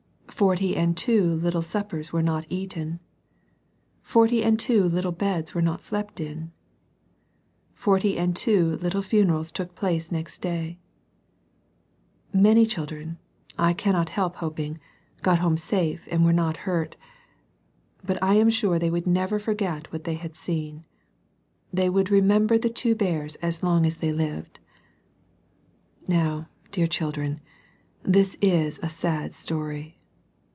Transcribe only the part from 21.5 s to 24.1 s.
They would remember the two bears as long as